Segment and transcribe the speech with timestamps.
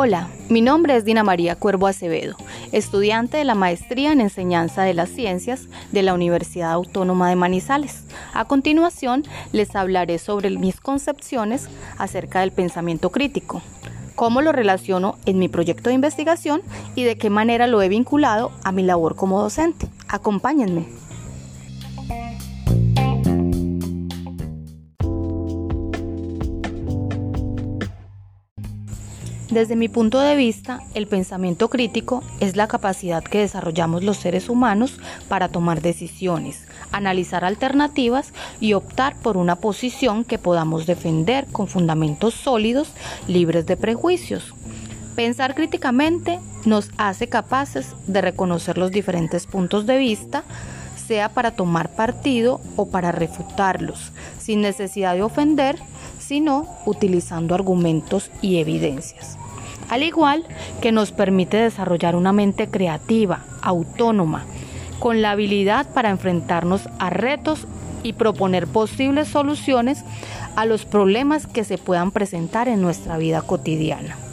[0.00, 2.36] Hola, mi nombre es Dina María Cuervo Acevedo,
[2.70, 8.04] estudiante de la Maestría en Enseñanza de las Ciencias de la Universidad Autónoma de Manizales.
[8.32, 11.68] A continuación, les hablaré sobre mis concepciones
[11.98, 13.60] acerca del pensamiento crítico,
[14.14, 16.62] cómo lo relaciono en mi proyecto de investigación
[16.94, 19.88] y de qué manera lo he vinculado a mi labor como docente.
[20.06, 21.07] Acompáñenme.
[29.50, 34.50] Desde mi punto de vista, el pensamiento crítico es la capacidad que desarrollamos los seres
[34.50, 41.66] humanos para tomar decisiones, analizar alternativas y optar por una posición que podamos defender con
[41.66, 42.90] fundamentos sólidos,
[43.26, 44.54] libres de prejuicios.
[45.16, 50.44] Pensar críticamente nos hace capaces de reconocer los diferentes puntos de vista,
[51.06, 55.78] sea para tomar partido o para refutarlos, sin necesidad de ofender,
[56.28, 59.38] sino utilizando argumentos y evidencias.
[59.88, 60.44] Al igual
[60.82, 64.44] que nos permite desarrollar una mente creativa, autónoma,
[64.98, 67.66] con la habilidad para enfrentarnos a retos
[68.02, 70.04] y proponer posibles soluciones
[70.54, 74.27] a los problemas que se puedan presentar en nuestra vida cotidiana.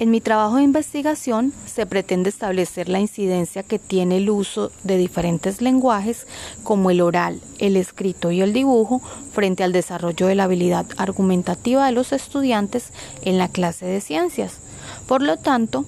[0.00, 4.96] En mi trabajo de investigación se pretende establecer la incidencia que tiene el uso de
[4.96, 6.26] diferentes lenguajes
[6.62, 9.02] como el oral, el escrito y el dibujo
[9.34, 14.60] frente al desarrollo de la habilidad argumentativa de los estudiantes en la clase de ciencias.
[15.06, 15.84] Por lo tanto,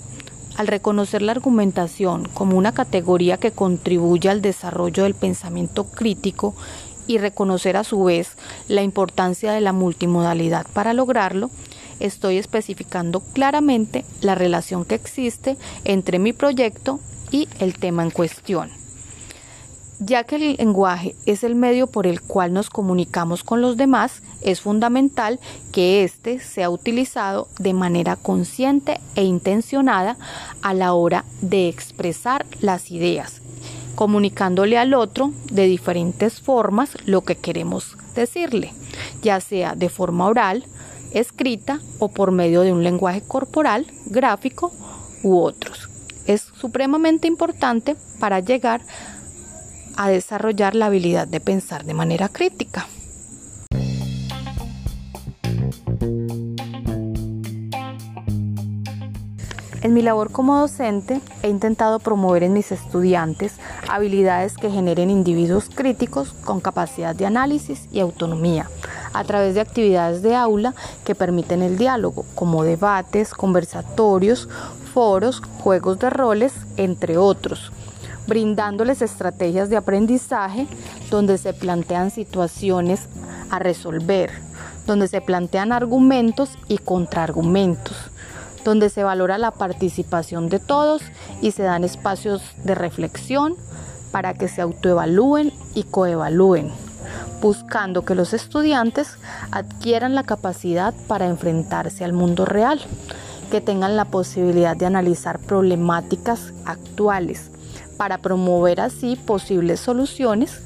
[0.59, 6.55] al reconocer la argumentación como una categoría que contribuye al desarrollo del pensamiento crítico
[7.07, 8.37] y reconocer a su vez
[8.69, 11.51] la importancia de la multimodalidad para lograrlo,
[12.03, 17.01] estoy especificando claramente la relación que existe entre mi proyecto
[17.31, 18.71] y el tema en cuestión.
[20.05, 24.21] Ya que el lenguaje es el medio por el cual nos comunicamos con los demás,
[24.41, 25.39] es fundamental
[25.71, 30.17] que éste sea utilizado de manera consciente e intencionada
[30.61, 33.43] a la hora de expresar las ideas,
[33.95, 38.73] comunicándole al otro de diferentes formas lo que queremos decirle,
[39.23, 40.65] ya sea de forma oral,
[41.15, 44.73] escrita o por medio de un lenguaje corporal, gráfico
[45.23, 45.89] u otros.
[46.27, 48.83] Es supremamente importante para llegar
[49.97, 52.87] a desarrollar la habilidad de pensar de manera crítica.
[59.83, 63.55] En mi labor como docente he intentado promover en mis estudiantes
[63.89, 68.69] habilidades que generen individuos críticos con capacidad de análisis y autonomía
[69.13, 70.75] a través de actividades de aula
[71.05, 74.49] que permiten el diálogo, como debates, conversatorios,
[74.93, 77.73] foros, juegos de roles, entre otros,
[78.27, 80.67] brindándoles estrategias de aprendizaje
[81.11, 83.09] donde se plantean situaciones
[83.51, 84.31] a resolver,
[84.87, 87.97] donde se plantean argumentos y contraargumentos
[88.65, 91.03] donde se valora la participación de todos
[91.41, 93.57] y se dan espacios de reflexión
[94.11, 96.71] para que se autoevalúen y coevalúen,
[97.43, 99.17] buscando que los estudiantes
[99.51, 102.81] adquieran la capacidad para enfrentarse al mundo real,
[103.51, 107.51] que tengan la posibilidad de analizar problemáticas actuales
[107.99, 110.61] para promover así posibles soluciones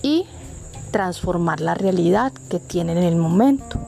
[0.00, 0.26] y
[0.92, 3.80] transformar la realidad que tienen en el momento.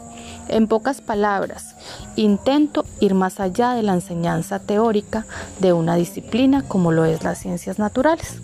[0.48, 1.76] En pocas palabras,
[2.16, 5.24] intento ir más allá de la enseñanza teórica
[5.60, 8.38] de una disciplina como lo es las ciencias naturales.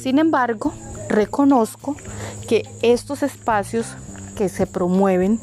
[0.00, 0.72] Sin embargo,
[1.08, 1.96] reconozco
[2.46, 3.86] que estos espacios
[4.36, 5.40] que se promueven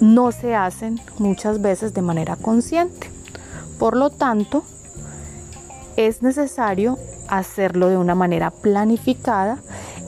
[0.00, 3.10] no se hacen muchas veces de manera consciente.
[3.78, 4.64] Por lo tanto,
[5.96, 6.98] es necesario
[7.28, 9.58] hacerlo de una manera planificada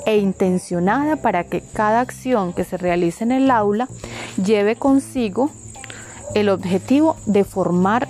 [0.07, 3.89] e intencionada para que cada acción que se realice en el aula
[4.43, 5.51] lleve consigo
[6.35, 8.09] el objetivo de formar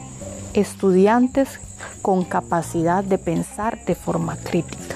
[0.54, 1.48] estudiantes
[2.02, 4.89] con capacidad de pensar de forma crítica.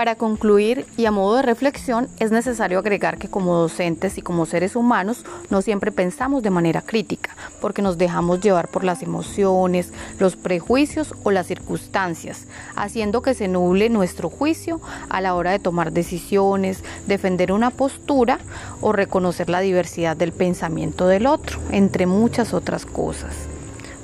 [0.00, 4.46] Para concluir y a modo de reflexión, es necesario agregar que como docentes y como
[4.46, 9.92] seres humanos no siempre pensamos de manera crítica, porque nos dejamos llevar por las emociones,
[10.18, 14.80] los prejuicios o las circunstancias, haciendo que se nuble nuestro juicio
[15.10, 18.38] a la hora de tomar decisiones, defender una postura
[18.80, 23.49] o reconocer la diversidad del pensamiento del otro, entre muchas otras cosas.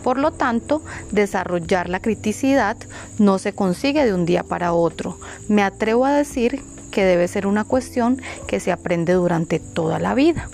[0.07, 2.77] Por lo tanto, desarrollar la criticidad
[3.19, 5.19] no se consigue de un día para otro.
[5.49, 6.63] Me atrevo a decir
[6.93, 10.49] que debe ser una cuestión que se aprende durante toda la vida.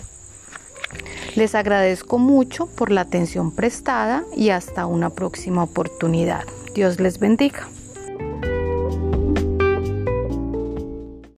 [1.34, 6.44] Les agradezco mucho por la atención prestada y hasta una próxima oportunidad.
[6.74, 7.68] Dios les bendiga.